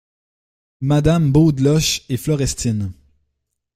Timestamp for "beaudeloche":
1.31-2.05